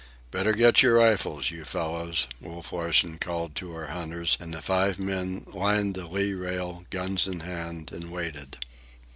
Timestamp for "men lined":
4.97-5.93